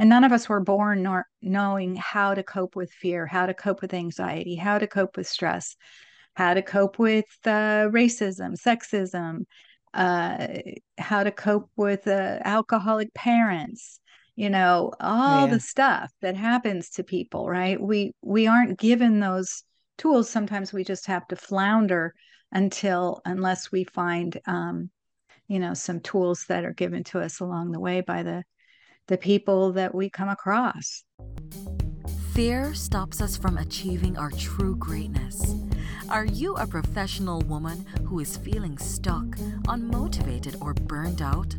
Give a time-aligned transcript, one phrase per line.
[0.00, 3.52] And none of us were born nor knowing how to cope with fear, how to
[3.52, 5.76] cope with anxiety, how to cope with stress,
[6.32, 9.44] how to cope with uh, racism, sexism,
[9.92, 10.46] uh,
[10.96, 14.00] how to cope with uh, alcoholic parents,
[14.36, 15.52] you know, all yeah.
[15.52, 17.78] the stuff that happens to people, right?
[17.78, 19.64] We we aren't given those
[19.98, 20.30] tools.
[20.30, 22.14] Sometimes we just have to flounder
[22.50, 24.88] until unless we find um,
[25.46, 28.44] you know, some tools that are given to us along the way by the
[29.08, 31.04] the people that we come across.
[32.32, 35.54] Fear stops us from achieving our true greatness.
[36.08, 39.24] Are you a professional woman who is feeling stuck,
[39.66, 41.54] unmotivated, or burned out?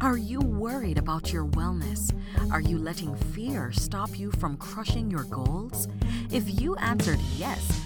[0.00, 2.14] Are you worried about your wellness?
[2.50, 5.88] Are you letting fear stop you from crushing your goals?
[6.30, 7.85] If you answered yes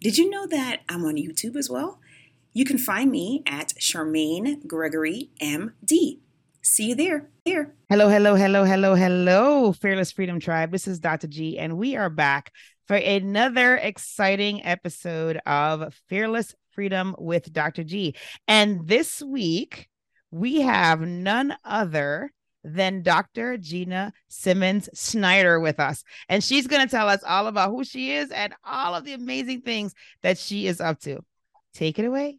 [0.00, 2.00] Did you know that I'm on YouTube as well?
[2.52, 6.18] You can find me at Charmaine Gregory MD.
[6.62, 7.30] See you there.
[7.44, 7.74] Here.
[7.88, 10.70] Hello, hello, hello, hello, hello, Fearless Freedom Tribe.
[10.70, 11.28] This is Dr.
[11.28, 12.52] G, and we are back
[12.86, 17.82] for another exciting episode of Fearless Freedom with Dr.
[17.82, 18.14] G.
[18.46, 19.88] And this week,
[20.30, 22.32] we have none other
[22.66, 23.56] than Dr.
[23.56, 26.02] Gina Simmons Schneider with us.
[26.28, 29.12] And she's going to tell us all about who she is and all of the
[29.12, 31.20] amazing things that she is up to.
[31.74, 32.38] Take it away.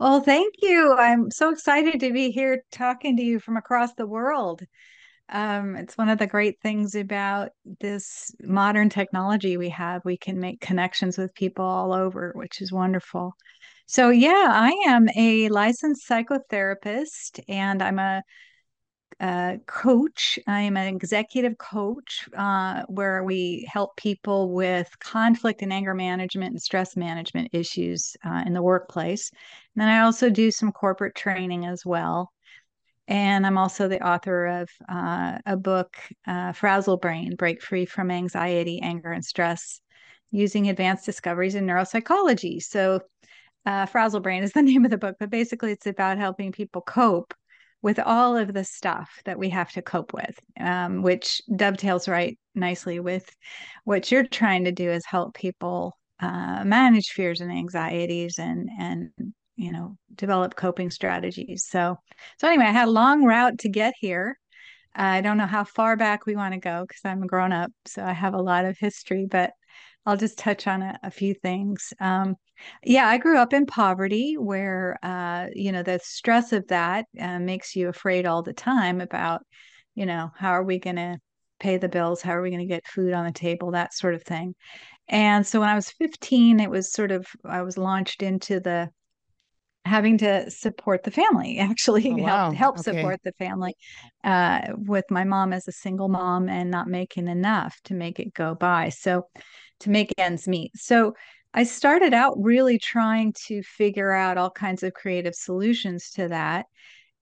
[0.00, 0.92] Well, thank you.
[0.94, 4.62] I'm so excited to be here talking to you from across the world.
[5.28, 10.04] Um, it's one of the great things about this modern technology we have.
[10.04, 13.36] We can make connections with people all over, which is wonderful.
[13.86, 18.22] So, yeah, I am a licensed psychotherapist and I'm a
[19.20, 20.38] uh, coach.
[20.46, 26.52] I am an executive coach uh, where we help people with conflict and anger management
[26.52, 29.30] and stress management issues uh, in the workplace.
[29.74, 32.32] And then I also do some corporate training as well.
[33.06, 35.96] And I'm also the author of uh, a book,
[36.26, 39.80] uh, Frazzlebrain Break Free from Anxiety, Anger, and Stress
[40.30, 42.62] using advanced discoveries in neuropsychology.
[42.62, 43.00] So,
[43.66, 47.34] uh, Frazzlebrain is the name of the book, but basically it's about helping people cope
[47.84, 52.38] with all of the stuff that we have to cope with, um, which dovetails right
[52.54, 53.28] nicely with
[53.84, 59.10] what you're trying to do is help people uh, manage fears and anxieties and and
[59.56, 61.66] you know develop coping strategies.
[61.68, 61.98] So
[62.38, 64.38] so anyway, I had a long route to get here.
[64.94, 67.70] I don't know how far back we want to go because I'm a grown up,
[67.84, 69.52] so I have a lot of history, but
[70.06, 71.92] I'll just touch on a, a few things.
[72.00, 72.36] Um,
[72.82, 77.38] yeah, I grew up in poverty where, uh, you know, the stress of that uh,
[77.38, 79.42] makes you afraid all the time about,
[79.94, 81.18] you know, how are we going to
[81.60, 82.22] pay the bills?
[82.22, 83.72] How are we going to get food on the table?
[83.72, 84.54] That sort of thing.
[85.08, 88.90] And so when I was 15, it was sort of, I was launched into the
[89.86, 92.26] having to support the family actually oh, wow.
[92.26, 92.96] help help okay.
[92.96, 93.74] support the family
[94.24, 98.32] uh, with my mom as a single mom and not making enough to make it
[98.34, 99.26] go by so
[99.80, 101.14] to make ends meet so
[101.54, 106.66] I started out really trying to figure out all kinds of creative solutions to that.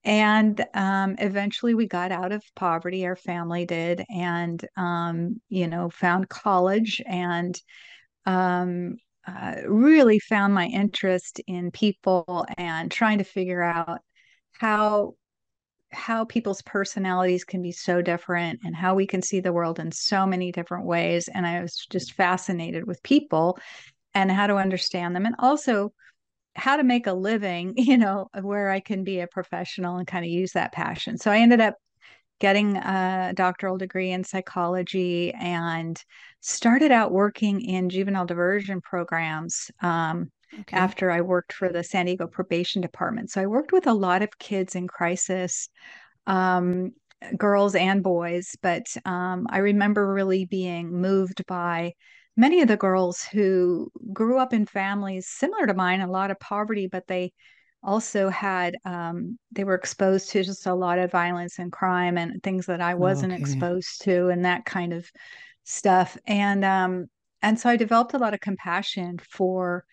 [0.04, 5.91] And um, eventually we got out of poverty, our family did, and, um, you know,
[5.91, 7.60] found college and
[8.25, 14.00] um, uh, really found my interest in people and trying to figure out
[14.53, 15.15] how
[15.92, 19.92] how people's personalities can be so different and how we can see the world in
[19.92, 23.59] so many different ways and i was just fascinated with people
[24.14, 25.92] and how to understand them and also
[26.54, 30.24] how to make a living you know where i can be a professional and kind
[30.24, 31.74] of use that passion so i ended up
[32.40, 36.03] getting a doctoral degree in psychology and
[36.41, 40.30] started out working in juvenile diversion programs um,
[40.60, 40.76] okay.
[40.76, 44.22] after i worked for the san diego probation department so i worked with a lot
[44.22, 45.68] of kids in crisis
[46.26, 46.91] um,
[47.38, 51.92] girls and boys but um, i remember really being moved by
[52.36, 56.40] many of the girls who grew up in families similar to mine, a lot of
[56.40, 57.32] poverty, but they
[57.82, 62.42] also had um, they were exposed to just a lot of violence and crime and
[62.42, 63.40] things that I wasn't okay.
[63.40, 65.10] exposed to and that kind of
[65.64, 66.16] stuff.
[66.26, 67.06] And um,
[67.42, 69.84] and so I developed a lot of compassion for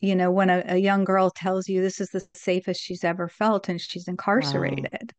[0.00, 3.28] you know when a, a young girl tells you this is the safest she's ever
[3.28, 5.12] felt and she's incarcerated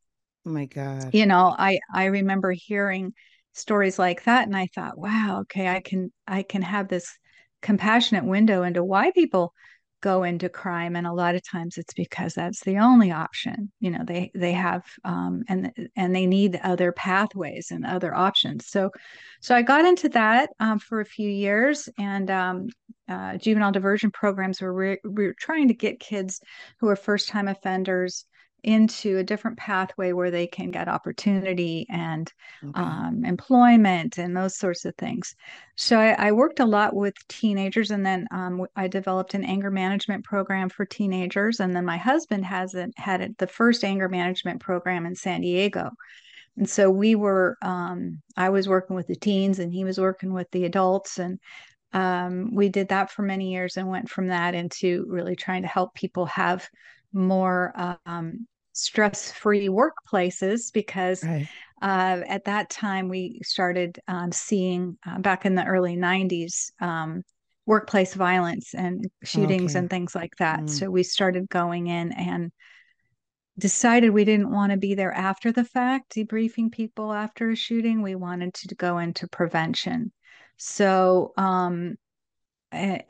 [0.45, 1.13] Oh my God.
[1.13, 3.13] You know, I I remember hearing
[3.53, 7.17] stories like that and I thought, wow, okay, I can I can have this
[7.61, 9.53] compassionate window into why people
[10.01, 13.91] go into crime and a lot of times it's because that's the only option you
[13.91, 18.67] know they they have um, and and they need other pathways and other options.
[18.67, 18.91] So
[19.41, 22.67] so i got into that um, for a few years and um,
[23.09, 26.39] uh, juvenile diversion programs were we we're trying to get kids
[26.79, 28.25] who are first time offenders
[28.63, 32.31] into a different pathway where they can get opportunity and
[32.63, 32.79] okay.
[32.79, 35.35] um, employment and those sorts of things.
[35.75, 39.71] So I, I worked a lot with teenagers, and then um, I developed an anger
[39.71, 41.59] management program for teenagers.
[41.59, 45.91] And then my husband has a, had the first anger management program in San Diego.
[46.57, 50.33] And so we were, um, I was working with the teens, and he was working
[50.33, 51.39] with the adults, and
[51.93, 55.67] um, we did that for many years and went from that into really trying to
[55.67, 56.69] help people have
[57.13, 57.73] more
[58.05, 61.47] um, stress free workplaces because right.
[61.81, 67.23] uh, at that time we started um, seeing uh, back in the early 90s um,
[67.65, 69.79] workplace violence and shootings okay.
[69.79, 70.61] and things like that.
[70.61, 70.69] Mm.
[70.69, 72.51] So we started going in and
[73.59, 78.01] decided we didn't want to be there after the fact, debriefing people after a shooting.
[78.01, 80.11] We wanted to go into prevention.
[80.57, 81.95] So, um,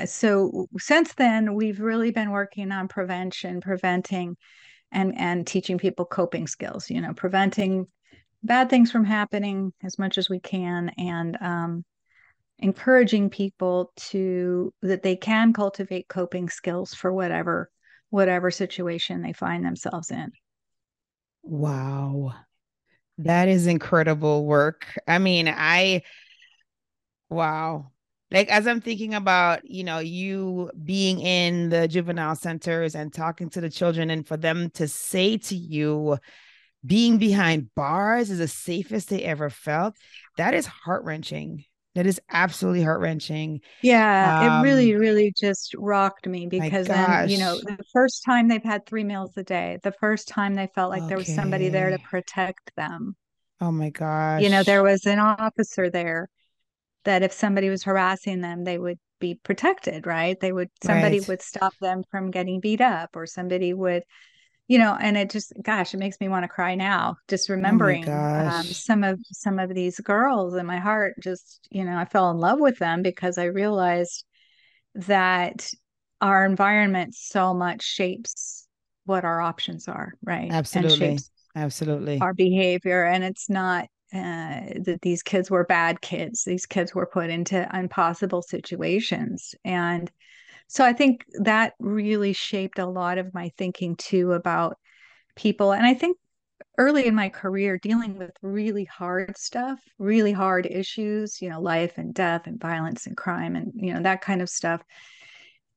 [0.05, 4.37] so since then we've really been working on prevention preventing
[4.91, 7.85] and and teaching people coping skills you know preventing
[8.43, 11.85] bad things from happening as much as we can and um,
[12.59, 17.69] encouraging people to that they can cultivate coping skills for whatever
[18.09, 20.31] whatever situation they find themselves in.
[21.43, 22.33] Wow.
[23.19, 24.97] That is incredible work.
[25.07, 26.01] I mean i
[27.29, 27.91] wow
[28.31, 33.49] like as i'm thinking about you know you being in the juvenile centers and talking
[33.49, 36.17] to the children and for them to say to you
[36.85, 39.95] being behind bars is the safest they ever felt
[40.37, 41.65] that is heart-wrenching.
[41.95, 43.59] That is absolutely heart-wrenching.
[43.81, 48.23] Yeah um, it really um, really just rocked me because then you know the first
[48.23, 51.09] time they've had three meals a day the first time they felt like okay.
[51.09, 53.17] there was somebody there to protect them.
[53.59, 56.29] Oh my gosh you know there was an officer there
[57.05, 60.39] that if somebody was harassing them, they would be protected, right?
[60.39, 61.27] They would somebody right.
[61.27, 64.03] would stop them from getting beat up, or somebody would,
[64.67, 64.97] you know.
[64.99, 68.11] And it just, gosh, it makes me want to cry now, just oh remembering oh
[68.13, 72.31] um, some of some of these girls, and my heart just, you know, I fell
[72.31, 74.25] in love with them because I realized
[74.95, 75.69] that
[76.21, 78.67] our environment so much shapes
[79.05, 80.51] what our options are, right?
[80.51, 81.17] Absolutely.
[81.55, 82.19] Absolutely.
[82.19, 83.03] Our behavior.
[83.03, 86.43] And it's not uh, that these kids were bad kids.
[86.43, 89.53] These kids were put into impossible situations.
[89.63, 90.11] And
[90.67, 94.77] so I think that really shaped a lot of my thinking too about
[95.35, 95.73] people.
[95.73, 96.17] And I think
[96.77, 101.97] early in my career, dealing with really hard stuff, really hard issues, you know, life
[101.97, 104.81] and death and violence and crime and, you know, that kind of stuff,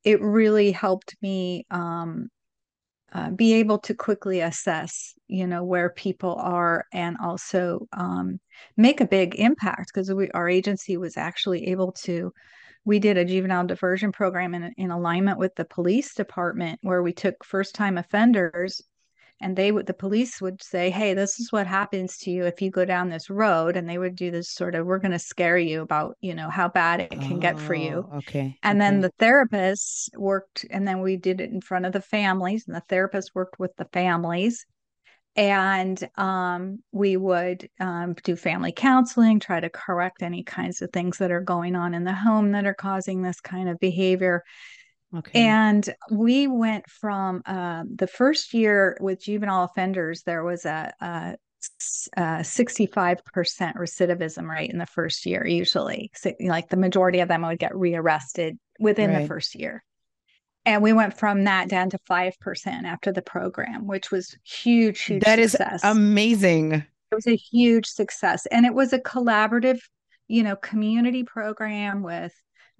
[0.04, 2.28] it really helped me um,
[3.14, 8.40] uh, be able to quickly assess you know where people are and also um,
[8.76, 12.32] make a big impact because our agency was actually able to
[12.84, 17.12] we did a juvenile diversion program in, in alignment with the police department where we
[17.12, 18.82] took first time offenders
[19.42, 22.62] and they would the police would say hey this is what happens to you if
[22.62, 25.18] you go down this road and they would do this sort of we're going to
[25.18, 28.08] scare you about you know how bad it can oh, get for you.
[28.10, 28.90] Oh, okay and okay.
[28.90, 32.76] then the therapists worked and then we did it in front of the families and
[32.76, 34.66] the therapists worked with the families.
[35.34, 41.16] And um, we would um, do family counseling try to correct any kinds of things
[41.18, 44.42] that are going on in the home that are causing this kind of behavior
[45.14, 45.46] Okay.
[45.46, 51.36] And we went from uh, the first year with juvenile offenders, there was a, a,
[52.16, 53.20] a 65%
[53.76, 56.10] recidivism rate in the first year, usually.
[56.14, 59.22] So, like the majority of them would get rearrested within right.
[59.22, 59.84] the first year.
[60.64, 65.24] And we went from that down to 5% after the program, which was huge, huge
[65.24, 65.84] That success.
[65.84, 66.72] is amazing.
[66.72, 68.46] It was a huge success.
[68.46, 69.80] And it was a collaborative,
[70.28, 72.32] you know, community program with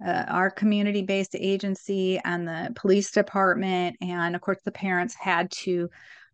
[0.05, 3.95] uh, our community based agency and the police department.
[4.01, 5.89] And of course, the parents had to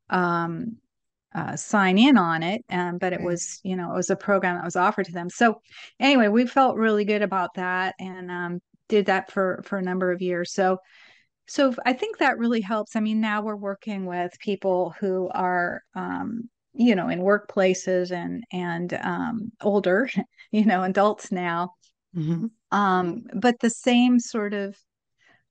[0.10, 0.78] um,
[1.36, 2.64] uh, sign in on it.
[2.70, 5.30] Um, but it was, you know, it was a program that was offered to them.
[5.30, 5.62] So
[6.00, 10.12] anyway, we felt really good about that and um, did that for, for a number
[10.12, 10.54] of years.
[10.54, 10.80] So,
[11.48, 12.96] so I think that really helps.
[12.96, 18.44] I mean, now we're working with people who are, um, you know, in workplaces and
[18.52, 20.10] and um, older,
[20.52, 21.72] you know, adults now,
[22.16, 22.48] Mm-hmm.
[22.72, 24.78] Um, but the same sort of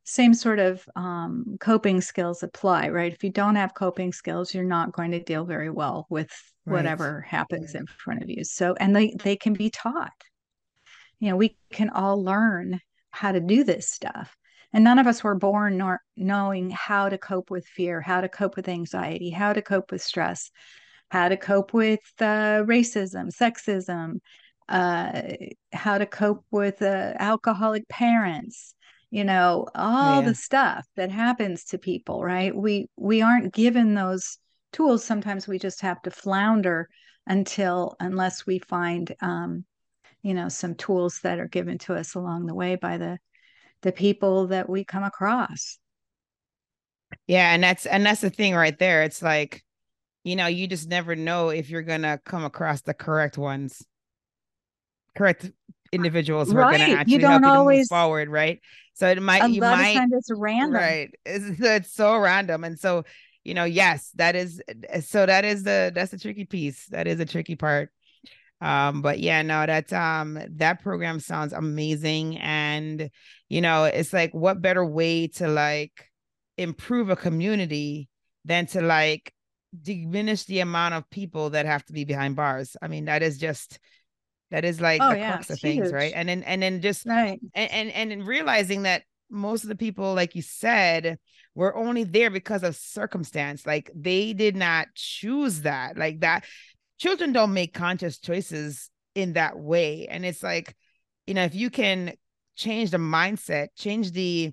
[0.04, 3.12] same sort of um, coping skills apply, right?
[3.12, 6.30] If you don't have coping skills, you're not going to deal very well with
[6.64, 7.80] whatever happens right.
[7.80, 8.42] in front of you.
[8.44, 10.12] So, and they they can be taught.
[11.20, 14.34] You know, we can all learn how to do this stuff.
[14.72, 18.28] And none of us were born nor knowing how to cope with fear, how to
[18.28, 20.50] cope with anxiety, how to cope with stress,
[21.10, 24.20] how to cope with uh, racism, sexism,
[24.68, 25.22] uh,
[25.72, 28.74] how to cope with uh, alcoholic parents,
[29.10, 30.28] you know, all yeah.
[30.28, 32.54] the stuff that happens to people, right?
[32.54, 34.38] We we aren't given those
[34.72, 35.04] tools.
[35.04, 36.88] Sometimes we just have to flounder
[37.26, 39.64] until unless we find um,
[40.22, 43.18] you know some tools that are given to us along the way by the
[43.82, 45.78] the people that we come across
[47.26, 49.62] yeah and that's and that's the thing right there it's like
[50.24, 53.84] you know you just never know if you're gonna come across the correct ones
[55.18, 55.50] correct
[55.92, 56.74] individuals who right.
[56.74, 58.60] are gonna actually you don't help always, you move forward right?
[58.94, 60.72] So it might a you lot might of it's random.
[60.72, 63.04] Right it's, it's so random and so
[63.44, 64.62] you know yes that is
[65.00, 67.90] so that is the that's the tricky piece that is a tricky part.
[68.60, 73.10] Um but yeah no that um that program sounds amazing and
[73.48, 76.10] you know it's like what better way to like
[76.56, 78.08] improve a community
[78.44, 79.32] than to like
[79.80, 82.76] diminish the amount of people that have to be behind bars?
[82.82, 83.78] I mean that is just
[84.50, 85.92] that is like oh, the yeah, crux of things huge.
[85.92, 89.76] right and then and then just right and, and and realizing that most of the
[89.76, 91.18] people like you said
[91.54, 96.44] were only there because of circumstance like they did not choose that like that
[96.98, 100.74] children don't make conscious choices in that way and it's like
[101.26, 102.12] you know if you can
[102.56, 104.52] change the mindset change the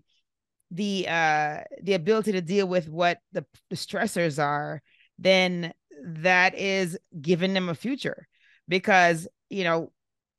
[0.72, 4.82] the uh the ability to deal with what the, the stressors are
[5.18, 5.74] then
[6.04, 8.28] that is giving them a future
[8.68, 9.92] because you know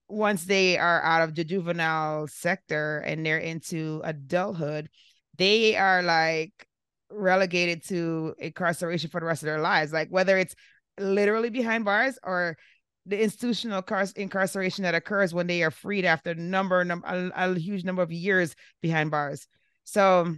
[0.09, 4.89] once they are out of the juvenile sector and they're into adulthood
[5.37, 6.67] they are like
[7.11, 9.93] relegated to incarceration for the rest of their lives.
[9.93, 10.55] Like whether it's
[10.99, 12.57] literally behind bars or
[13.05, 17.55] the institutional car- incarceration that occurs when they are freed after a number a, a,
[17.55, 19.47] huge number of years behind bars.
[19.85, 20.35] So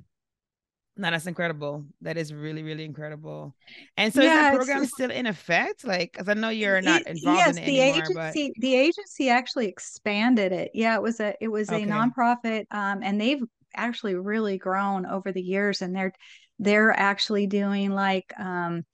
[0.99, 1.87] no, that's incredible.
[2.03, 3.55] That is really, really incredible.
[3.97, 5.87] And so, yeah, is that program still in effect?
[5.87, 8.61] Like, because I know you're not involved yes, in it the anymore, agency, but...
[8.61, 10.73] the agency actually expanded it.
[10.75, 11.85] Yeah, it was a, it was okay.
[11.85, 13.43] a nonprofit, um, and they've
[13.75, 16.13] actually really grown over the years, and they're,
[16.59, 18.85] they're actually doing like, um,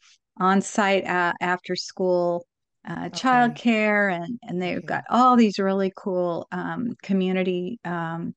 [0.40, 2.44] on-site uh, after school
[2.88, 3.10] uh, okay.
[3.10, 4.86] childcare, and and they've okay.
[4.86, 8.34] got all these really cool um, community um,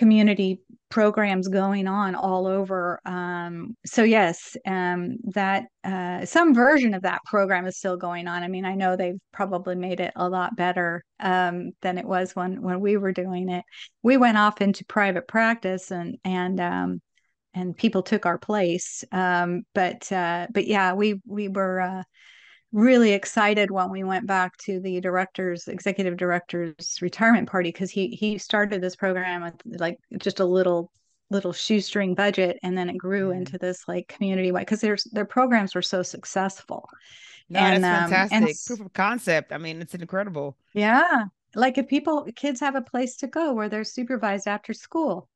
[0.00, 2.98] community programs going on all over.
[3.04, 8.42] Um, so yes, um, that uh, some version of that program is still going on.
[8.42, 12.34] I mean, I know they've probably made it a lot better um, than it was
[12.34, 13.62] when when we were doing it.
[14.02, 17.02] We went off into private practice and and um,
[17.52, 19.04] and people took our place.
[19.12, 22.02] Um, but uh, but yeah, we we were uh,
[22.72, 28.08] really excited when we went back to the director's executive director's retirement party because he
[28.08, 30.92] he started this program with like just a little
[31.30, 35.24] little shoestring budget and then it grew into this like community wide because their their
[35.24, 36.88] programs were so successful.
[37.48, 38.36] No, and, that's fantastic.
[38.36, 39.52] Um, and, Proof of concept.
[39.52, 40.56] I mean, it's incredible.
[40.72, 41.24] Yeah.
[41.56, 45.28] Like if people kids have a place to go where they're supervised after school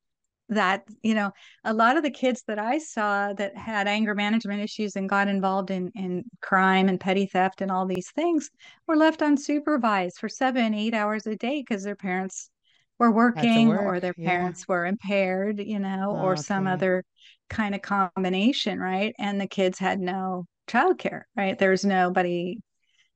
[0.51, 1.31] that you know
[1.65, 5.27] a lot of the kids that i saw that had anger management issues and got
[5.27, 8.51] involved in in crime and petty theft and all these things
[8.87, 12.51] were left unsupervised for seven eight hours a day because their parents
[12.99, 13.83] were working work.
[13.83, 14.75] or their parents yeah.
[14.75, 16.75] were impaired you know oh, or some okay.
[16.75, 17.05] other
[17.49, 22.59] kind of combination right and the kids had no childcare right there's nobody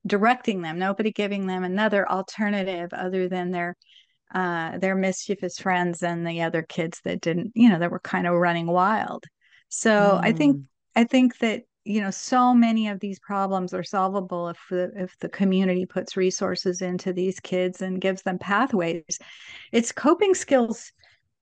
[0.07, 3.75] directing them nobody giving them another alternative other than their
[4.33, 8.27] uh, their mischievous friends and the other kids that didn't, you know, that were kind
[8.27, 9.25] of running wild.
[9.69, 10.19] So mm.
[10.23, 10.63] I think mm.
[10.95, 15.17] I think that you know so many of these problems are solvable if the if
[15.19, 19.19] the community puts resources into these kids and gives them pathways.
[19.71, 20.91] It's coping skills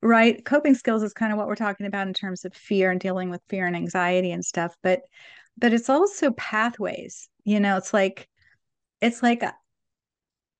[0.01, 2.99] right coping skills is kind of what we're talking about in terms of fear and
[2.99, 5.01] dealing with fear and anxiety and stuff but
[5.57, 8.29] but it's also pathways you know it's like
[9.01, 9.43] it's like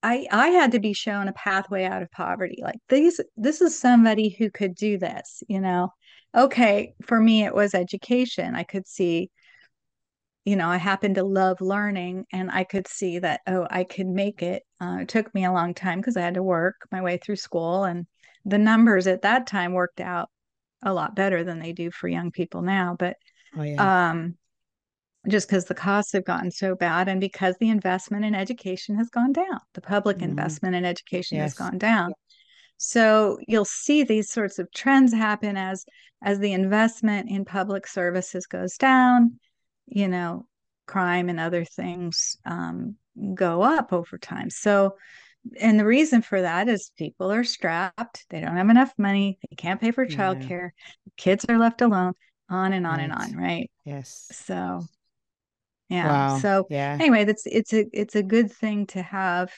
[0.04, 2.60] I I had to be shown a pathway out of poverty.
[2.62, 5.94] Like these this is somebody who could do this, you know.
[6.36, 8.56] Okay, for me it was education.
[8.56, 9.32] I could see
[10.46, 14.08] you know, I happened to love learning and I could see that oh, I could
[14.08, 14.64] make it.
[14.80, 17.36] Uh, it took me a long time because I had to work my way through
[17.36, 18.08] school and
[18.46, 20.30] the numbers at that time worked out
[20.82, 23.18] a lot better than they do for young people now, but
[23.58, 24.10] oh, yeah.
[24.10, 24.38] um
[25.30, 29.10] just because the costs have gotten so bad and because the investment in education has
[29.10, 30.30] gone down the public mm-hmm.
[30.30, 31.52] investment in education yes.
[31.52, 32.14] has gone down
[32.78, 35.86] So you'll see these sorts of trends happen as
[36.24, 39.40] as the investment in public services goes down,
[39.86, 40.48] you know,
[40.88, 42.96] crime and other things um,
[43.36, 44.50] go up over time.
[44.50, 44.96] So,
[45.60, 49.56] and the reason for that is people are strapped, they don't have enough money, they
[49.56, 50.72] can't pay for childcare,
[51.06, 51.12] yeah.
[51.18, 52.14] kids are left alone,
[52.50, 53.04] on and on right.
[53.04, 53.70] and on, right?
[53.86, 54.28] Yes.
[54.32, 54.84] So,
[55.90, 56.08] yeah.
[56.08, 56.40] Wow.
[56.40, 56.98] So, yeah.
[57.00, 59.52] Anyway, that's it's a it's a good thing to have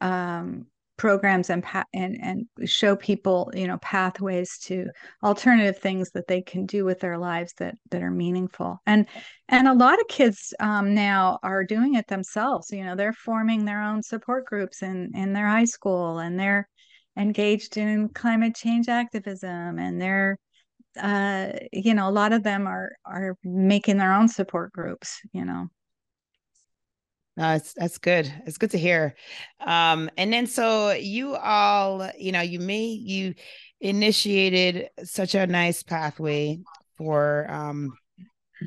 [0.00, 4.86] um programs and and and show people you know pathways to
[5.22, 9.06] alternative things that they can do with their lives that that are meaningful and
[9.48, 13.64] and a lot of kids um, now are doing it themselves you know they're forming
[13.64, 16.66] their own support groups in in their high school and they're
[17.18, 20.38] engaged in climate change activism and they're
[20.98, 25.44] uh you know a lot of them are are making their own support groups you
[25.44, 25.68] know
[27.36, 28.32] no, it's that's good.
[28.46, 29.14] It's good to hear.
[29.60, 33.34] Um, and then so you all, you know, you may you
[33.78, 36.60] initiated such a nice pathway
[36.96, 37.92] for um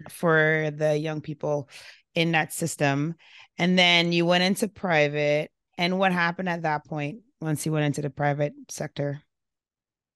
[0.10, 1.68] for the young people
[2.14, 3.16] in that system.
[3.58, 5.50] And then you went into private.
[5.78, 9.24] And what happened at that point once you went into the private sector?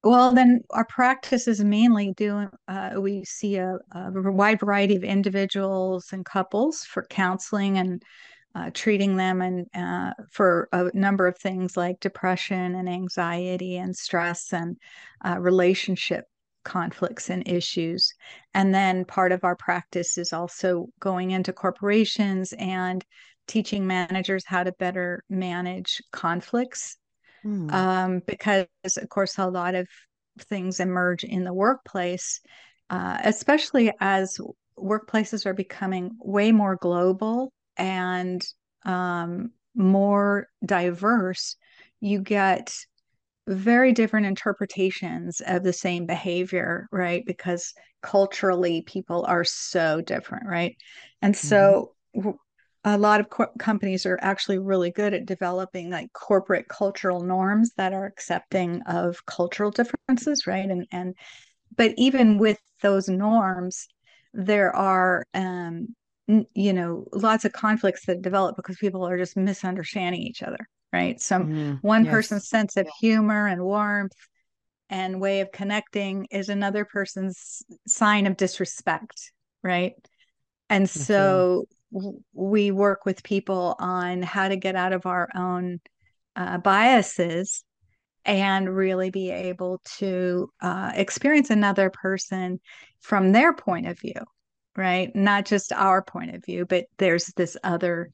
[0.03, 5.03] Well, then our practice is mainly doing, uh, we see a, a, wide variety of
[5.03, 8.03] individuals and couples for counseling and
[8.53, 13.95] uh, treating them and uh, for a number of things like depression and anxiety and
[13.95, 14.77] stress and
[15.25, 16.25] uh, relationship
[16.65, 18.13] conflicts and issues.
[18.53, 23.03] And then part of our practice is also going into corporations and
[23.47, 26.97] teaching managers how to better manage conflicts.
[27.45, 27.73] Mm.
[27.73, 29.87] Um, because, of course, a lot of
[30.39, 32.41] things emerge in the workplace,
[32.89, 34.39] uh, especially as
[34.77, 38.43] workplaces are becoming way more global and
[38.85, 41.55] um, more diverse,
[41.99, 42.75] you get
[43.47, 47.23] very different interpretations of the same behavior, right?
[47.25, 50.75] Because culturally, people are so different, right?
[51.21, 52.31] And so, mm-hmm.
[52.85, 57.71] A lot of co- companies are actually really good at developing like corporate cultural norms
[57.77, 60.69] that are accepting of cultural differences, right?
[60.69, 61.15] And and
[61.75, 63.87] but even with those norms,
[64.33, 65.95] there are um,
[66.27, 71.19] you know lots of conflicts that develop because people are just misunderstanding each other right?
[71.19, 72.11] So mm, one yes.
[72.11, 74.15] person's sense of humor and warmth
[74.91, 79.31] and way of connecting is another person's sign of disrespect
[79.63, 79.93] right?
[80.69, 81.65] And so
[82.33, 85.79] we work with people on how to get out of our own
[86.35, 87.63] uh, biases
[88.25, 92.59] and really be able to uh, experience another person
[93.01, 94.13] from their point of view
[94.75, 95.15] right?
[95.15, 98.11] Not just our point of view, but there's this other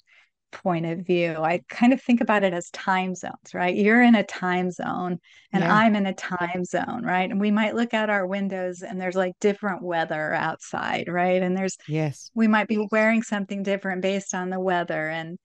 [0.52, 1.36] point of view.
[1.38, 3.76] I kind of think about it as time zones, right?
[3.76, 5.20] You're in a time zone
[5.52, 5.74] and yeah.
[5.74, 7.30] I'm in a time zone, right?
[7.30, 11.42] And we might look out our windows and there's like different weather outside, right?
[11.42, 15.38] And there's yes, we might be wearing something different based on the weather and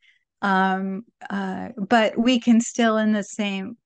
[0.42, 3.76] um uh but we can still in the same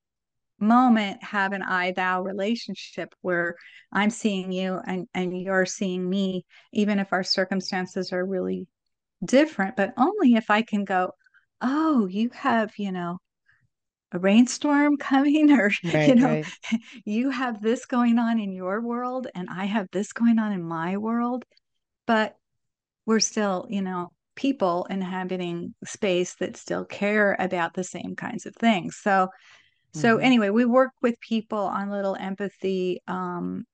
[0.60, 3.56] moment have an I thou relationship where
[3.92, 8.66] I'm seeing you and, and you're seeing me, even if our circumstances are really
[9.24, 11.12] different, but only if I can go,
[11.60, 13.18] oh, you have, you know,
[14.12, 16.46] a rainstorm coming or right, you know right.
[17.04, 20.62] you have this going on in your world and i have this going on in
[20.62, 21.44] my world
[22.06, 22.34] but
[23.04, 28.54] we're still you know people inhabiting space that still care about the same kinds of
[28.56, 29.28] things so
[29.94, 30.24] so mm-hmm.
[30.24, 33.64] anyway, we work with people on little empathy um,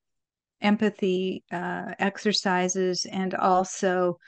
[0.61, 4.19] empathy uh, exercises and also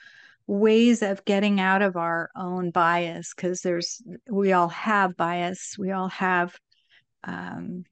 [0.47, 5.77] ways of getting out of our own bias because there's we all have bias.
[5.79, 6.57] We all have
[7.25, 7.85] um,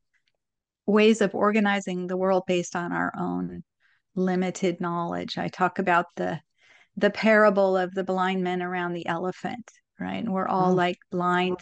[0.86, 3.64] ways of organizing the world based on our own
[4.14, 5.38] limited knowledge.
[5.38, 6.40] I talk about the
[6.96, 10.22] the parable of the blind men around the elephant right?
[10.22, 10.74] And we're all oh.
[10.74, 11.58] like blind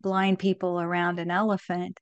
[0.00, 2.00] blind people around an elephant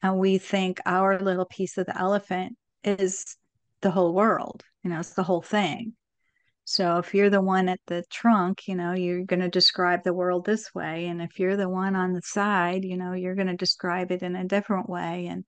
[0.00, 3.36] and we think our little piece of the elephant is
[3.80, 5.92] the whole world you know it's the whole thing
[6.64, 10.14] so if you're the one at the trunk you know you're going to describe the
[10.14, 13.46] world this way and if you're the one on the side you know you're going
[13.46, 15.44] to describe it in a different way and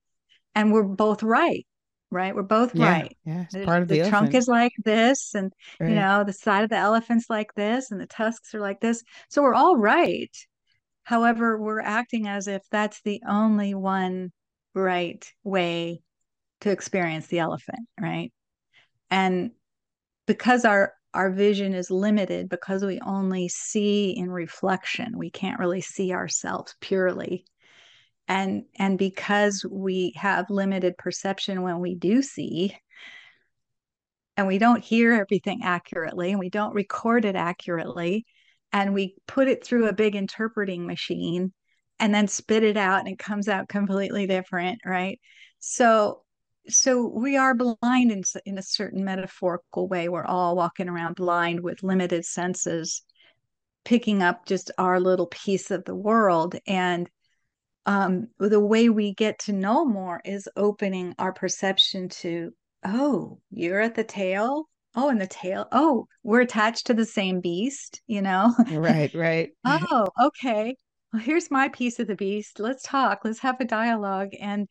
[0.53, 1.65] and we're both right
[2.11, 2.35] right?
[2.35, 3.17] We're both yeah, right.
[3.25, 5.89] yeah part of the, the trunk is like this and right.
[5.89, 9.03] you know the side of the elephant's like this and the tusks are like this.
[9.29, 10.35] So we're all right.
[11.03, 14.31] However, we're acting as if that's the only one
[14.73, 16.01] right way
[16.61, 18.31] to experience the elephant, right?
[19.11, 19.51] And
[20.25, 25.81] because our our vision is limited because we only see in reflection, we can't really
[25.81, 27.45] see ourselves purely.
[28.27, 32.75] and and because we have limited perception when we do see
[34.37, 38.25] and we don't hear everything accurately and we don't record it accurately
[38.73, 41.53] and we put it through a big interpreting machine
[41.99, 45.19] and then spit it out and it comes out completely different right
[45.59, 46.24] so
[46.67, 50.09] so we are blind in, in a certain metaphorical way.
[50.09, 53.03] We're all walking around blind with limited senses
[53.83, 56.55] picking up just our little piece of the world.
[56.67, 57.09] And
[57.85, 62.51] um, the way we get to know more is opening our perception to
[62.83, 64.67] oh you're at the tail?
[64.95, 68.53] Oh and the tail oh we're attached to the same beast you know?
[68.71, 69.51] Right right.
[69.65, 70.75] Oh okay.
[71.13, 72.59] Well here's my piece of the beast.
[72.59, 73.21] Let's talk.
[73.23, 74.29] Let's have a dialogue.
[74.39, 74.67] And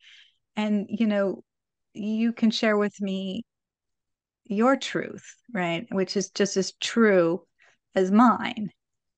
[0.57, 1.43] and you know
[1.95, 3.43] you can share with me
[4.45, 5.85] your truth right?
[5.91, 7.41] Which is just as true
[7.95, 8.69] as mine.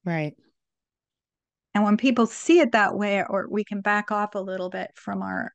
[0.05, 0.35] Right.
[1.73, 4.91] And when people see it that way or we can back off a little bit
[4.95, 5.51] from our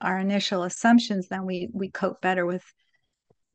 [0.00, 2.64] our initial assumptions then we we cope better with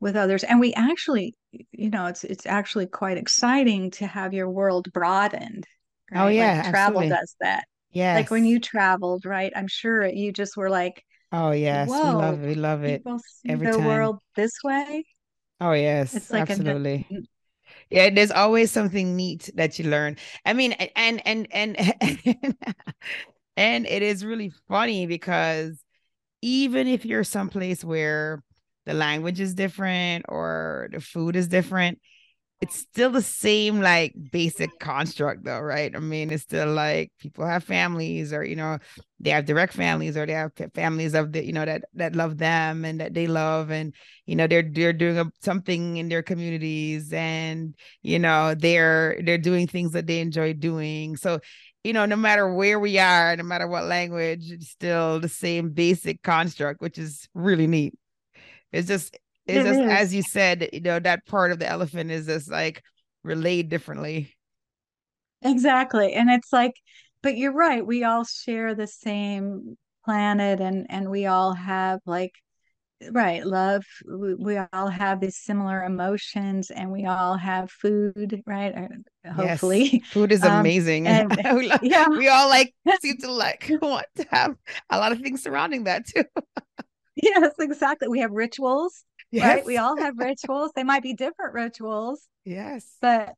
[0.00, 0.44] with others.
[0.44, 1.34] And we actually
[1.72, 5.66] you know it's it's actually quite exciting to have your world broadened
[6.12, 6.24] oh, right?
[6.24, 7.64] oh yeah like travel does that.
[7.92, 9.52] Yeah like when you traveled right?
[9.54, 13.02] I'm sure you just were like oh yes Whoa, we love it we love it
[13.02, 13.86] people see every the time.
[13.86, 15.04] world this way?
[15.60, 17.06] Oh yes it's like absolutely.
[17.10, 17.20] a,
[17.90, 20.16] yeah there's always something neat that you learn.
[20.44, 22.56] I mean and and and and,
[23.56, 25.82] and it is really funny because
[26.42, 28.42] even if you're someplace where
[28.86, 32.00] the language is different or the food is different,
[32.60, 35.94] it's still the same like basic construct though, right?
[35.94, 38.78] I mean, it's still like people have families or you know,
[39.20, 42.36] they have direct families or they have families of the, you know, that that love
[42.38, 43.94] them and that they love and
[44.26, 49.38] you know, they're they're doing a, something in their communities and you know, they're they're
[49.38, 51.16] doing things that they enjoy doing.
[51.16, 51.38] So
[51.84, 55.70] you know, no matter where we are, no matter what language, it's still the same
[55.70, 57.94] basic construct, which is really neat.
[58.72, 59.16] It's just,
[59.48, 59.90] it's it just is.
[59.90, 62.82] as you said, you know, that part of the elephant is just like
[63.24, 64.34] relayed differently.
[65.42, 66.12] Exactly.
[66.12, 66.74] And it's like,
[67.22, 69.76] but you're right, we all share the same
[70.08, 72.32] planet and and we all have like
[73.10, 78.74] right love we, we, all have these similar emotions and we all have food right
[78.74, 80.02] uh, hopefully yes.
[80.10, 84.26] food is um, amazing and, we, yeah we all like seem to like want to
[84.30, 84.56] have
[84.88, 86.24] a lot of things surrounding that too
[87.14, 89.44] yes exactly we have rituals yes.
[89.44, 93.34] right we all have rituals they might be different rituals yes but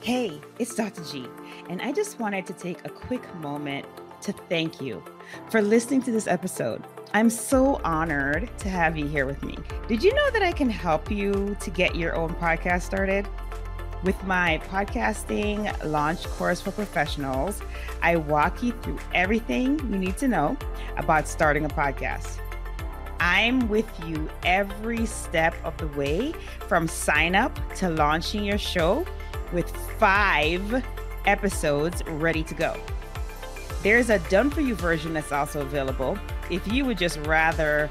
[0.00, 1.26] hey it's dr g
[1.68, 3.86] and i just wanted to take a quick moment
[4.22, 5.02] to thank you
[5.50, 6.84] for listening to this episode.
[7.12, 9.56] I'm so honored to have you here with me.
[9.88, 13.28] Did you know that I can help you to get your own podcast started?
[14.02, 17.60] With my podcasting launch course for professionals,
[18.00, 20.56] I walk you through everything you need to know
[20.96, 22.38] about starting a podcast.
[23.20, 26.32] I'm with you every step of the way
[26.66, 29.04] from sign up to launching your show
[29.52, 30.82] with five
[31.26, 32.74] episodes ready to go.
[33.82, 36.18] There's a done for you version that's also available.
[36.50, 37.90] If you would just rather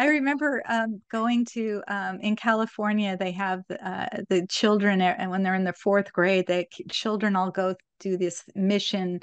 [0.00, 3.18] I remember um, going to um, in California.
[3.18, 7.50] They have uh, the children, and when they're in the fourth grade, the children all
[7.50, 9.20] go do this mission,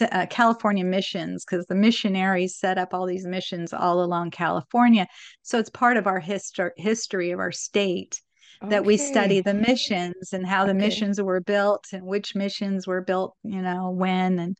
[0.00, 5.06] uh, California missions, because the missionaries set up all these missions all along California.
[5.42, 8.18] So it's part of our history history of our state
[8.62, 8.86] that okay.
[8.86, 10.68] we study the missions and how okay.
[10.68, 14.56] the missions were built and which missions were built, you know, when and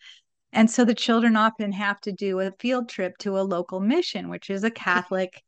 [0.55, 4.29] and so the children often have to do a field trip to a local mission,
[4.29, 5.42] which is a Catholic,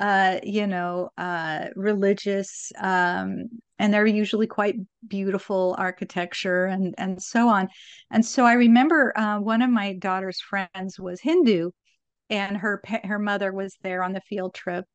[0.00, 3.44] uh, you know, uh, religious, um,
[3.78, 7.68] and they're usually quite beautiful architecture and and so on.
[8.10, 11.70] And so I remember uh, one of my daughter's friends was Hindu,
[12.30, 14.86] and her her mother was there on the field trip,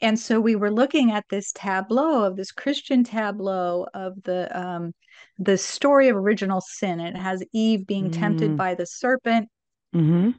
[0.00, 4.92] and so we were looking at this tableau of this Christian tableau of the um,
[5.38, 7.00] the story of original sin.
[7.00, 8.12] It has Eve being mm.
[8.12, 9.48] tempted by the serpent
[9.92, 10.30] mm-hmm.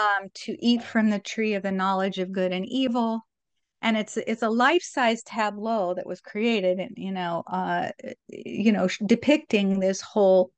[0.00, 3.20] um, to eat from the tree of the knowledge of good and evil.
[3.82, 7.90] And it's it's a life-size tableau that was created and you know uh
[8.28, 10.50] you know depicting this whole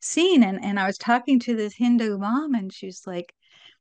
[0.00, 0.42] scene.
[0.42, 3.32] And and I was talking to this Hindu mom and she's like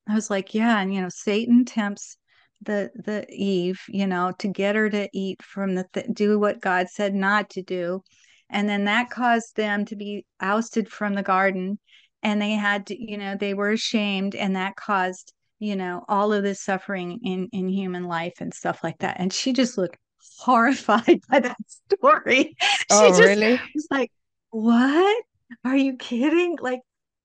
[0.07, 2.17] I was like yeah and you know Satan tempts
[2.61, 6.61] the the Eve you know to get her to eat from the th- do what
[6.61, 8.03] God said not to do.
[8.49, 11.79] And then that caused them to be ousted from the garden
[12.21, 16.33] and they had to you know they were ashamed and that caused you know all
[16.33, 19.17] of this suffering in in human life and stuff like that.
[19.19, 19.97] And she just looked
[20.39, 22.55] horrified by that story.
[22.89, 23.59] Oh, she just really?
[23.73, 24.11] was like
[24.49, 25.23] what?
[25.63, 26.57] Are you kidding?
[26.59, 26.81] Like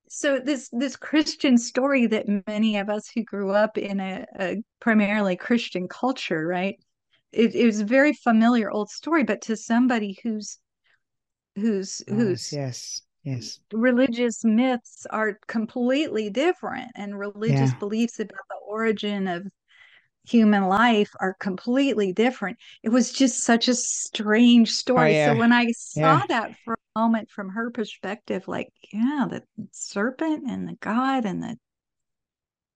[0.09, 4.63] so this this christian story that many of us who grew up in a, a
[4.81, 6.77] primarily christian culture right?
[7.33, 10.59] It, it, was a very familiar old story but to somebody who's
[11.57, 17.79] who's yes, who's yes yes religious myths are completely different and religious Yeah.
[17.81, 19.47] beliefs about the origin of
[20.27, 25.33] human life are completely different it was just such a strange oh, story yeah.
[25.33, 26.27] so when i saw Yeah.
[26.29, 31.43] that for a moment from her perspective like yeah the serpent and the god and
[31.43, 31.57] the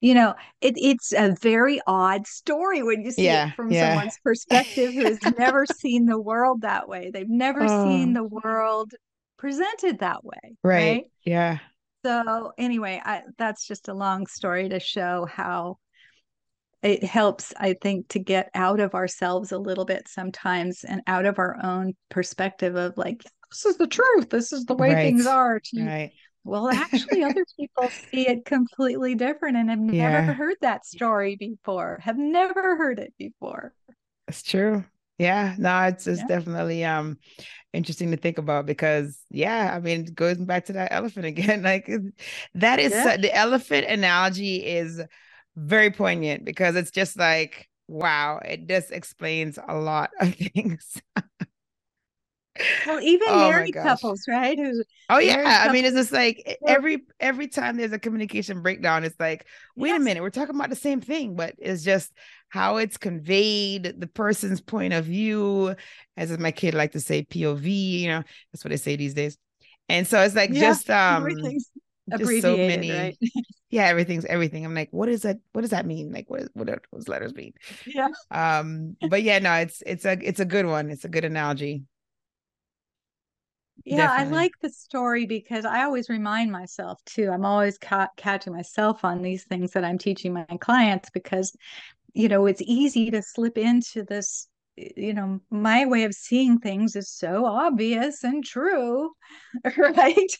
[0.00, 3.74] you know it, it's a very odd story when you see Yeah, it from yeah.
[3.74, 8.14] someone's perspective who has never seen the world that way they've never seen Oh.
[8.14, 8.92] the world
[9.40, 11.58] presented that way right yeah
[12.04, 15.76] so anyway, I, that's just a long story to show how
[16.82, 21.26] it helps, I think, to get out of ourselves a little bit sometimes and out
[21.26, 24.30] of our own perspective of like, this is the truth.
[24.30, 25.06] This is the way Right.
[25.08, 25.60] things are.
[25.60, 26.12] To, right
[26.44, 30.34] Well, actually, other people see it completely different and have never Yeah.
[30.34, 33.74] heard that story before, have never heard it before.
[34.26, 34.84] That's true.
[35.20, 36.24] Yeah, no, it's it's Yeah.
[36.24, 37.18] definitely um
[37.72, 41.62] interesting to think about because yeah, I mean, it goes back to that elephant again.
[41.62, 41.90] Like
[42.54, 43.12] that is Yeah.
[43.20, 45.02] the elephant analogy is
[45.56, 51.02] very poignant because it's just like wow, it just explains a lot of things.
[52.84, 54.58] Well, even Oh married couples, right?
[54.58, 56.76] Who's Oh yeah, I mean, it's just like Yeah.
[56.76, 60.70] every every time there's a communication breakdown, it's like, wait a minute, we're talking about
[60.70, 62.12] the same thing, but it's just
[62.50, 65.74] how it's conveyed, the person's point of view,
[66.16, 68.00] as my kid like to say, POV.
[68.02, 69.38] You know, that's what they say these days.
[69.88, 71.56] And so it's like Yeah, just um,
[72.14, 72.88] just so many.
[72.88, 73.16] right?
[73.70, 74.64] Yeah, everything's everything.
[74.64, 75.38] I'm like, what is that?
[75.52, 76.12] What does that mean?
[76.12, 77.54] Like, what what do those letters mean?
[77.84, 78.08] yeah.
[78.30, 80.90] Um, but yeah, no, it's it's a it's a good one.
[80.90, 81.84] It's a good analogy.
[83.84, 87.30] Yeah, I like the story because I always remind myself too.
[87.30, 91.56] I'm always ca- catching myself on these things that I'm teaching my clients because,
[92.14, 94.48] you know, it's easy to slip into this.
[94.76, 99.10] You know, my way of seeing things is so obvious and true,
[99.76, 100.38] right?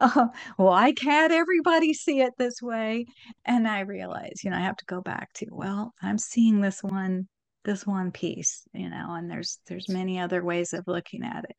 [0.00, 3.06] Uh, why can't everybody see it this way?
[3.44, 6.82] And I realize, you know, I have to go back to, well, I'm seeing this
[6.82, 7.28] one,
[7.64, 11.56] this one piece, you know, and there's there's many other ways of looking at it.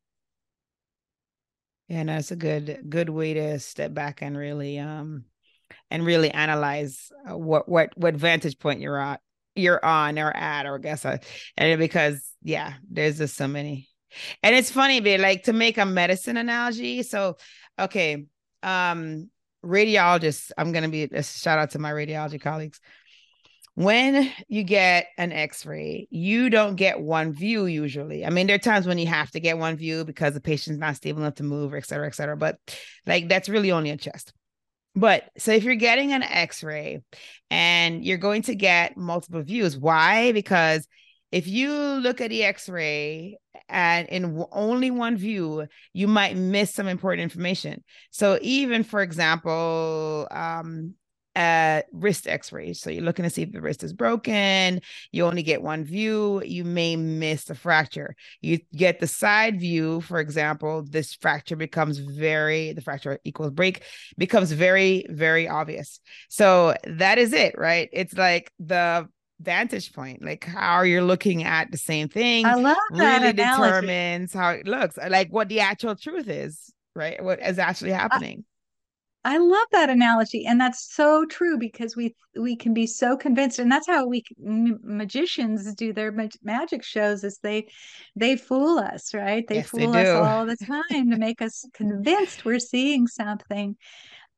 [1.88, 5.26] Yeah, no, it's a good good way to step back and really um
[5.90, 9.22] and really analyze uh, what what what vantage point you're at
[9.56, 11.18] you're on or at or I guess uh,
[11.58, 13.90] and because yeah, there's just so many.
[14.42, 17.04] And it's funny, but like to make a medicine analogy.
[17.04, 17.38] So,
[17.78, 18.26] okay,
[18.64, 19.30] um
[19.66, 22.80] radiologists, I'm gonna be a shout out to my radiology colleagues.
[23.76, 28.26] When you get an x-ray, you don't get one view usually.
[28.26, 30.80] I mean, there are times when you have to get one view because the patient's
[30.80, 32.36] not stable enough to move, et cetera, et cetera.
[32.36, 32.58] But
[33.06, 34.34] like that's really only a chest.
[35.00, 37.02] But so if you're getting an x-ray
[37.50, 40.34] and you're going to get multiple views, why?
[40.34, 40.88] Because
[41.32, 43.38] if you look at the x-ray
[43.70, 47.84] and in only one view, you might miss some important information.
[48.12, 50.96] So even for example, um,
[51.36, 52.82] uh, wrist x-rays.
[52.82, 54.82] So you're looking to see if the wrist is broken.
[55.12, 56.42] You only get one view.
[56.44, 58.16] You may miss a fracture.
[58.42, 63.84] You get the side view, for example, this fracture becomes very, the fracture equals break
[64.18, 66.00] becomes very, very obvious.
[66.30, 67.90] So that is it, right?
[67.94, 69.08] It's like the
[69.40, 73.88] vantage point, like how you're looking at the same thing I love that really analogy.
[73.88, 77.24] determines how it looks, like what the actual truth is, right?
[77.24, 78.44] What is actually happening.
[79.26, 83.60] I love that analogy, and that's so true because we we can be so convinced,
[83.60, 87.24] and that's how we magicians do their mag- magic shows.
[87.26, 87.68] Is they
[88.16, 89.46] they fool us, right?
[89.48, 93.76] They Yes, they fool us all the time to make us convinced we're seeing something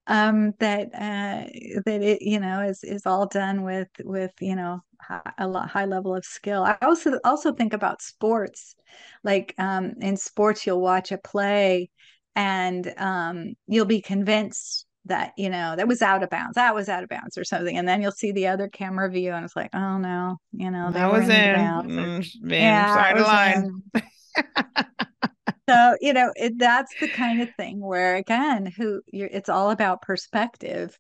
[0.07, 1.45] um that uh
[1.85, 5.69] that it you know is is all done with with you know high, a lot
[5.69, 8.75] high level of skill i also also think about sports
[9.23, 11.89] like um in sports you'll watch a play
[12.35, 16.87] and um you'll be convinced that you know that was out of bounds that was
[16.87, 17.75] out of bounds or something.
[17.77, 20.91] And then you'll see the other camera view and it's like oh no you know
[20.91, 21.61] that was in, in.
[21.87, 23.83] mm, yeah, the line.
[25.69, 30.01] So you know it, that's the kind of thing where again who it's all about
[30.01, 30.97] perspective.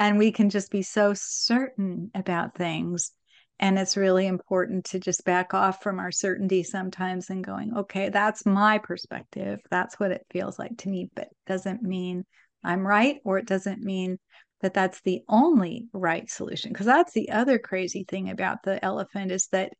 [0.00, 3.12] And we can just be so certain about things
[3.60, 8.08] and it's really important to just back off from our certainty sometimes and going okay
[8.08, 12.24] that's my perspective that's what it feels like to me but doesn't mean
[12.64, 14.18] I'm right, or it doesn't mean
[14.62, 16.72] that that's the only right solution.
[16.72, 19.72] Because that's the other crazy thing about the elephant is that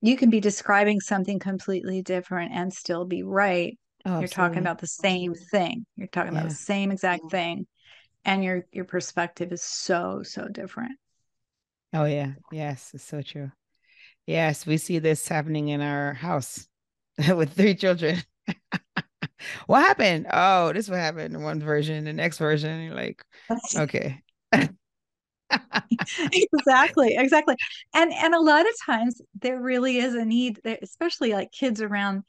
[0.00, 3.78] you can be describing something completely different and still be right.
[4.04, 5.86] Oh, You're talking about the same thing.
[5.96, 6.40] You're talking yeah.
[6.40, 7.66] about the same exact thing.
[8.24, 10.92] And your your perspective is so, so different.
[11.94, 12.32] Oh yeah.
[12.50, 13.50] Yes, it's so true.
[14.26, 16.66] Yes, we see this happening in our house
[17.34, 18.22] with three children.
[19.66, 20.26] what happened?
[20.32, 22.82] Oh, this what happened in one version, the next version.
[22.82, 23.24] You're like,
[23.76, 24.22] okay.
[26.32, 27.56] exactly, exactly.
[27.94, 32.22] And and a lot of times there really is a need, especially like kids around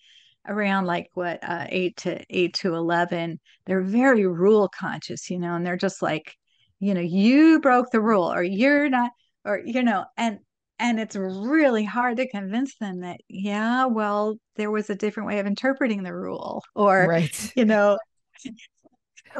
[0.47, 3.39] around like what uh, eight to eight to eleven.
[3.65, 6.35] They're very rule conscious, you know, and they're just like,
[6.79, 9.11] you know, you broke the rule, or you're not,
[9.45, 10.39] or you know, and
[10.79, 15.39] and it's really hard to convince them that yeah well there was a different way
[15.39, 17.51] of interpreting the rule or right.
[17.55, 17.97] you know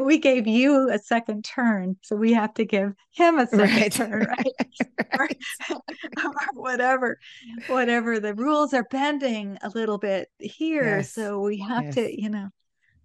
[0.01, 3.91] we gave you a second turn so we have to give him a second right.
[3.91, 5.37] turn right, right.
[6.23, 7.19] or, whatever
[7.67, 11.13] whatever the rules are bending a little bit here yes.
[11.13, 11.95] so we have yes.
[11.95, 12.49] to you know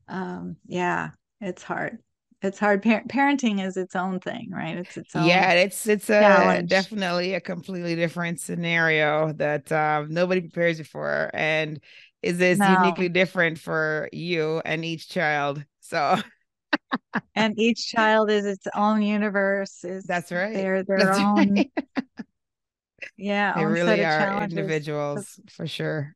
[0.09, 1.99] um yeah it's hard
[2.43, 6.09] it's hard Par- parenting is its own thing right it's its own yeah it's it's
[6.11, 6.69] a challenge.
[6.69, 11.81] definitely a completely different scenario that um, nobody prepares you for and
[12.23, 12.67] is this no.
[12.67, 16.17] uniquely different for you and each child so
[17.35, 21.71] and each child is its own universe is that's right they're their that's own right.
[23.17, 26.15] yeah they really are individuals for sure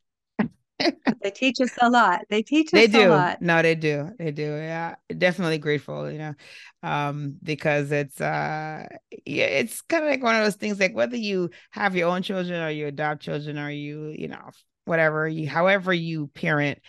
[1.23, 2.21] they teach us a lot.
[2.29, 3.09] They teach us they do.
[3.09, 3.43] a lot.
[3.43, 4.11] No, they do.
[4.19, 4.43] They do.
[4.43, 4.97] Yeah.
[5.17, 6.35] Definitely grateful, you know.
[6.83, 8.87] Um, because it's uh
[9.25, 12.23] yeah, it's kind of like one of those things like whether you have your own
[12.23, 14.51] children or you adopt children or you, you know,
[14.85, 16.81] whatever you however you parent,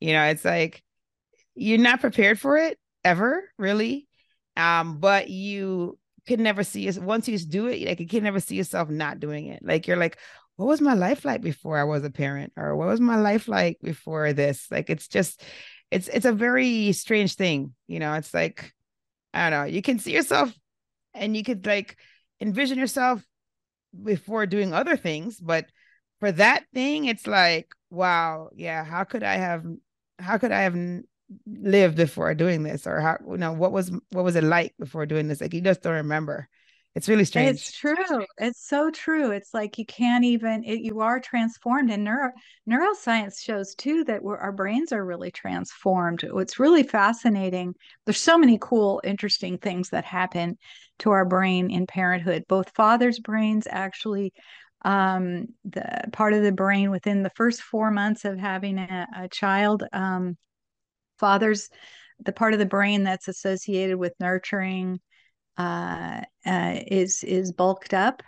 [0.00, 0.82] you know, it's like
[1.54, 4.06] you're not prepared for it ever, really.
[4.56, 8.40] Um, but you can never see us once you do it, like you can never
[8.40, 9.60] see yourself not doing it.
[9.62, 10.18] Like you're like,
[10.58, 12.52] what was my life like before I was a parent?
[12.56, 14.66] Or what was my life like before this?
[14.70, 15.42] Like it's just
[15.90, 18.14] it's it's a very strange thing you know?
[18.14, 18.74] It's like
[19.32, 20.52] I don't know you can see yourself
[21.14, 21.96] and you could like
[22.40, 23.24] envision yourself
[24.04, 25.66] before doing other things but
[26.20, 29.64] for that thing it's like wow yeah how could I have
[30.18, 30.74] how could I have
[31.46, 32.86] lived before doing this?
[32.86, 35.40] Or how you know what was what was it like before doing this?
[35.40, 36.48] Like you just don't remember
[36.94, 37.50] it's really strange.
[37.50, 38.26] It's true.
[38.38, 39.30] It's so true.
[39.30, 40.64] It's like you can't even.
[40.64, 42.32] It, you are transformed, and neuro
[42.68, 46.24] neuroscience shows too that our brains are really transformed.
[46.24, 47.74] It's really fascinating.
[48.04, 50.58] There's so many cool, interesting things that happen
[51.00, 52.44] to our brain in parenthood.
[52.48, 54.32] Both fathers' brains actually
[54.82, 59.28] um, the part of the brain within the first four months of having a, a
[59.28, 60.36] child um,
[61.18, 61.68] fathers
[62.20, 64.98] the part of the brain that's associated with nurturing
[65.58, 68.22] uh, uh, is is bulked up,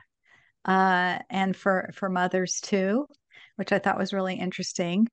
[0.64, 3.06] uh, and for for mothers too,
[3.56, 5.08] which I thought was really interesting.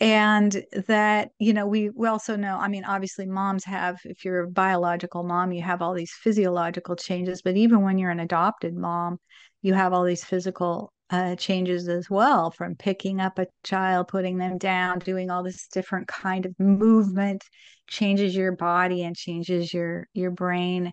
[0.00, 2.56] And that you know we we also know.
[2.58, 3.98] I mean, obviously, moms have.
[4.04, 7.42] If you're a biological mom, you have all these physiological changes.
[7.42, 9.18] But even when you're an adopted mom,
[9.62, 14.36] you have all these physical uh, changes as well from picking up a child putting
[14.36, 17.42] them down doing all this different kind of movement
[17.86, 20.92] changes your body and changes your your brain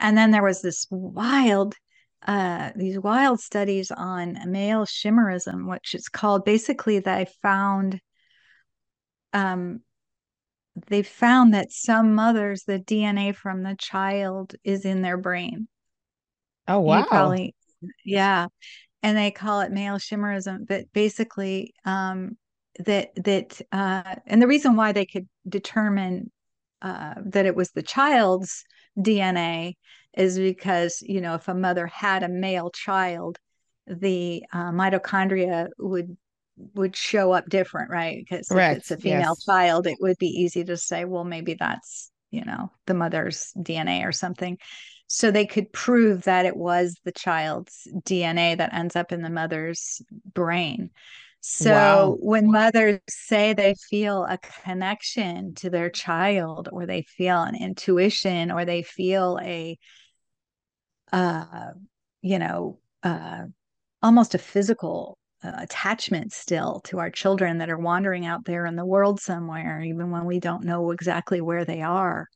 [0.00, 1.74] and then there was this wild,
[2.26, 8.00] uh, these wild studies on microchimerism, which is called basically they found,
[9.32, 9.80] um,
[10.88, 15.68] they found that some mothers, the DNA from the child is in their brain.
[16.66, 16.98] Oh wow!
[16.98, 17.54] You probably,
[18.04, 18.46] yeah,
[19.02, 22.36] and they call it microchimerism, but basically, um,
[22.78, 26.30] that that uh, and the reason why they could determine
[26.82, 28.64] uh, that it was the child's
[28.98, 29.74] DNA
[30.16, 33.38] is because, you know, if a mother had a male child,
[33.86, 36.16] the uh, mitochondria would
[36.74, 38.18] would show up different, right?
[38.18, 39.44] Because if it's a female yes.
[39.44, 44.04] child, it would be easy to say, well, maybe that's, you know, the mother's DNA
[44.06, 44.58] or something.
[45.06, 49.30] So they could prove that it was the child's DNA that ends up in the
[49.30, 50.02] mother's
[50.34, 50.90] brain.
[51.40, 52.16] So wow.
[52.20, 58.50] when mothers say they feel a connection to their child or they feel an intuition
[58.50, 59.78] or they feel a
[61.12, 61.70] uh
[62.22, 63.42] you know uh
[64.02, 68.76] almost a physical uh, attachment still to our children that are wandering out there in
[68.76, 72.28] the world somewhere even when we don't know exactly where they are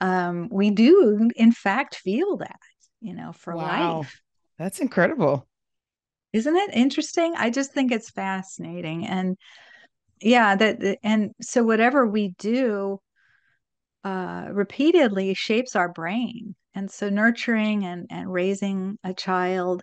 [0.00, 2.60] um we do in fact feel that
[3.00, 3.98] you know for wow.
[3.98, 4.20] life
[4.58, 5.48] that's incredible
[6.32, 7.34] isn't it interesting?
[7.36, 9.06] I just think it's fascinating.
[9.06, 9.36] And
[10.20, 13.00] yeah, that and so whatever we do
[14.04, 16.54] uh repeatedly shapes our brain.
[16.74, 19.82] And so nurturing and and raising a child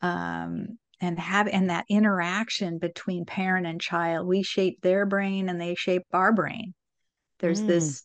[0.00, 5.60] um and have and that interaction between parent and child, we shape their brain and
[5.60, 6.74] they shape our brain.
[7.40, 7.66] There's mm.
[7.66, 8.04] this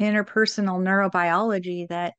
[0.00, 2.14] interpersonal neurobiology that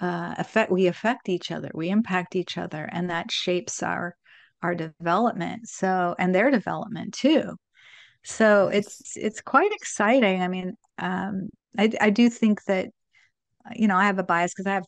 [0.00, 4.16] uh, affect we affect each other we impact each other and that shapes our
[4.62, 7.56] our development so and their development too
[8.24, 11.48] so it's it's quite exciting i mean um
[11.78, 12.88] i, I do think that
[13.74, 14.84] you know i have a bias because i have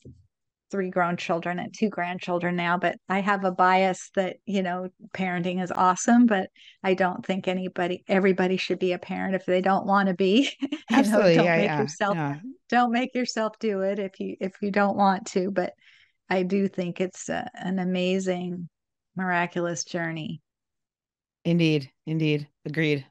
[0.70, 4.88] three grown children and two grandchildren now but i have a bias that you know
[5.12, 6.48] parenting is awesome but
[6.82, 10.50] i don't think anybody everybody should be a parent if they don't want to be
[10.90, 11.36] Absolutely.
[11.36, 12.38] know, don't yeah, make yeah, yourself yeah.
[12.68, 15.74] don't make yourself do it if you if you don't want to but
[16.30, 18.68] i do think it's a, an amazing
[19.16, 20.40] miraculous journey.
[21.44, 22.48] Indeed, indeed.
[22.64, 23.06] Agreed.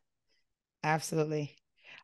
[0.83, 1.55] Absolutely.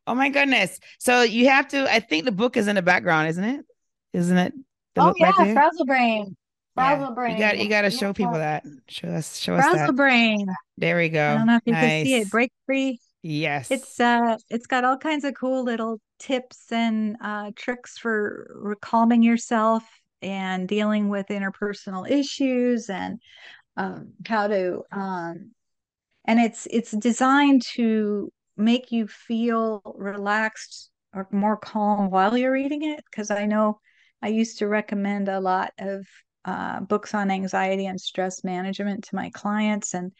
[0.07, 0.79] Oh my goodness.
[0.99, 3.65] So you have to, I think the book is in the background, isn't it?
[4.13, 4.53] Isn't it?
[4.97, 6.35] oh yeah, right Frazzlebrain.
[6.75, 7.13] Frazzle yeah.
[7.13, 7.33] Brain.
[7.33, 8.63] You got you got to show people that.
[8.87, 10.45] Show us show us Frazzlebrain.
[10.77, 11.31] There we go.
[11.31, 11.81] I don't know if you nice.
[11.81, 12.29] can see it.
[12.29, 12.99] Break free.
[13.21, 13.69] Yes.
[13.69, 19.23] It's uh it's got all kinds of cool little tips and uh tricks for calming
[19.23, 19.83] yourself
[20.21, 23.19] and dealing with interpersonal issues and
[23.79, 25.51] um, how to um,
[26.25, 32.83] and it's it's designed to make you feel relaxed or more calm while you're reading
[32.83, 33.79] it because i know
[34.21, 36.05] i used to recommend a lot of
[36.45, 40.11] uh, books on anxiety and stress management to my clients and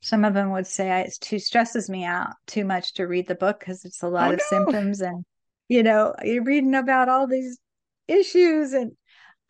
[0.00, 3.34] some of them would say it too stresses me out too much to read the
[3.34, 4.44] book because it's a lot oh, of no.
[4.48, 5.24] symptoms and
[5.68, 7.58] you know you're reading about all these
[8.06, 8.92] issues and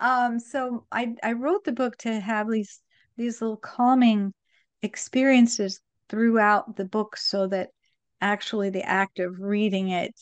[0.00, 2.80] um so i i wrote the book to have these
[3.20, 4.32] these little calming
[4.82, 7.68] experiences throughout the book so that
[8.20, 10.14] actually the act of reading it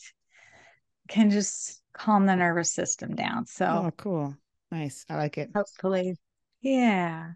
[1.07, 3.45] can just calm the nervous system down.
[3.45, 4.35] So, oh, cool.
[4.69, 5.05] Nice.
[5.09, 5.49] I like it.
[5.55, 6.17] Hopefully.
[6.61, 7.31] Yeah.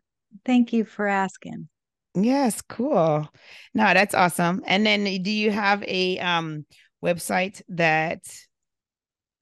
[0.45, 1.69] Thank you for asking.
[2.13, 3.27] Yes, cool.
[3.73, 4.63] No, that's awesome.
[4.67, 6.65] And then do you have a um
[7.03, 8.21] website that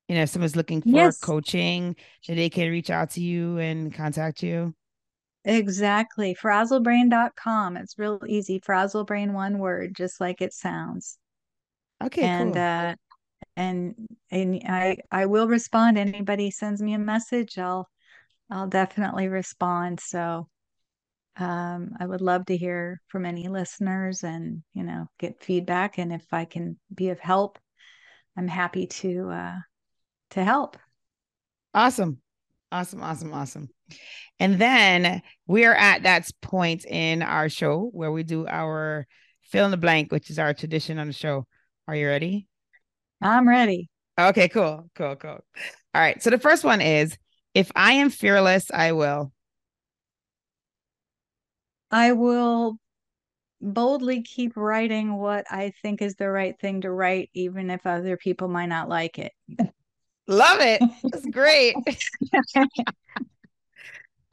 [0.07, 1.19] you know if someone's looking for yes.
[1.19, 1.95] coaching
[2.27, 4.73] that they can reach out to you and contact you?
[5.43, 6.35] Exactly.
[6.35, 7.77] Frazzlebrain.com.
[7.77, 8.59] It's real easy.
[8.59, 11.17] Frazzlebrain, one word, just like it sounds.
[12.03, 12.27] Okay.
[12.27, 12.61] And cool.
[12.61, 12.95] uh
[13.55, 13.95] and
[14.29, 15.97] and I I will respond.
[15.97, 17.89] Anybody sends me a message, I'll
[18.49, 19.99] I'll definitely respond.
[19.99, 20.47] So
[21.37, 25.97] um I would love to hear from any listeners and you know get feedback.
[25.97, 27.57] And if I can be of help,
[28.37, 29.59] I'm happy to uh
[30.31, 30.77] to help.
[31.73, 32.21] Awesome.
[32.71, 33.03] Awesome.
[33.03, 33.33] Awesome.
[33.33, 33.69] Awesome.
[34.39, 39.05] And then we're at that point in our show where we do our
[39.43, 41.45] fill in the blank, which is our tradition on the show.
[41.87, 42.47] Are you ready?
[43.21, 43.89] I'm ready.
[44.19, 45.39] Okay, cool, cool, cool.
[45.93, 46.21] All right.
[46.23, 47.17] So the first one is
[47.53, 49.31] if I am fearless, I will.
[51.91, 52.77] I will
[53.59, 58.17] boldly keep writing what I think is the right thing to write, even if other
[58.17, 59.33] people might not like it.
[60.27, 60.81] Love it.
[61.03, 61.75] That's great.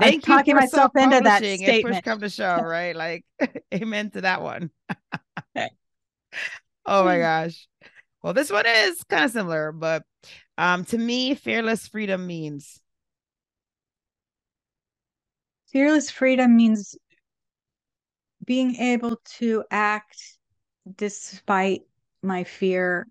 [0.01, 1.97] I'm talking myself into that statement.
[1.97, 2.95] Push come to show, right?
[2.95, 3.25] Like,
[3.75, 4.71] amen to that one.
[6.87, 7.67] oh my gosh.
[8.23, 10.03] Well, this one is kind of similar, but
[10.57, 12.81] um, to me, fearless freedom means
[15.73, 16.97] fearless freedom means
[18.45, 20.39] being able to act
[20.97, 21.83] despite
[22.23, 23.07] my fear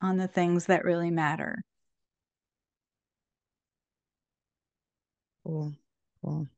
[0.00, 1.62] on the things that really matter.
[5.44, 5.74] Cool.
[6.22, 6.48] Cool.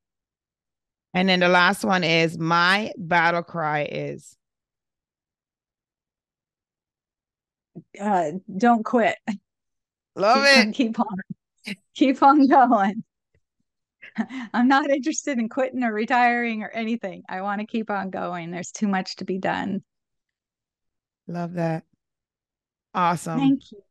[1.14, 4.36] And then the last one is my battle cry is
[8.00, 9.16] uh, don't quit.
[10.14, 10.66] Love keep it.
[10.66, 11.76] On, keep on.
[11.94, 13.04] keep on going.
[14.54, 17.22] I'm not interested in quitting or retiring or anything.
[17.28, 18.50] I want to keep on going.
[18.50, 19.82] There's too much to be done.
[21.28, 21.84] Love that.
[22.94, 23.38] Awesome.
[23.38, 23.82] Thank you.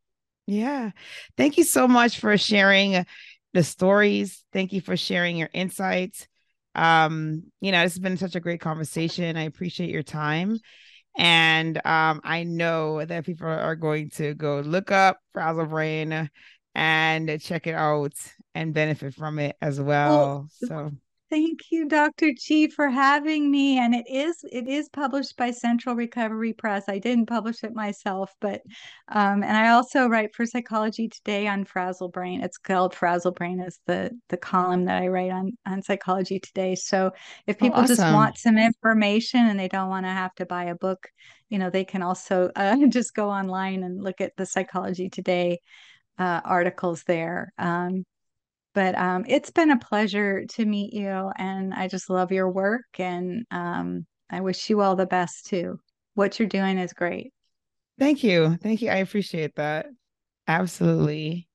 [0.48, 0.92] Yeah.
[1.38, 3.06] Thank you so much for sharing
[3.56, 4.44] the stories.
[4.52, 6.28] Thank you for sharing your insights.
[6.76, 9.38] Um, you know, this has been such a great conversation.
[9.38, 10.60] I appreciate your time.
[11.18, 16.30] And um, I know that people are going to go look up Frazzlebrain
[16.76, 18.12] and check it out
[18.54, 20.18] and benefit from it as well.
[20.18, 20.92] well so
[21.28, 22.34] Thank you, Dr.
[22.34, 23.80] Chi, for having me.
[23.80, 26.88] And it is it is published by Central Recovery Press.
[26.88, 28.62] I didn't publish it myself, but
[29.08, 32.44] um, and I also write for Psychology Today on Frazzlebrain.
[32.44, 36.76] It's called Frazzlebrain is the the column that I write on on Psychology Today.
[36.76, 37.12] So
[37.48, 37.96] if oh, people oh, awesome.
[37.96, 41.08] just want some information and they don't want to have to buy a book,
[41.50, 45.60] you know, they can also uh, just go online and look at the Psychology Today
[46.20, 47.52] uh, articles there.
[47.58, 48.06] Um,
[48.76, 52.86] but um, it's been a pleasure to meet you, and I just love your work,
[53.00, 55.80] and um, I wish you all the best too.
[56.14, 57.34] What you're doing is great.
[57.98, 58.90] Thank you, thank you.
[58.92, 59.88] I appreciate that.
[60.48, 61.48] Absolutely.